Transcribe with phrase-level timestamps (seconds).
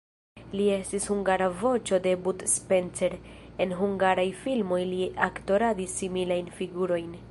[0.59, 3.19] Li estis hungara voĉo de Bud Spencer,
[3.67, 7.19] en hungaraj filmoj li aktoradis similajn figurojn.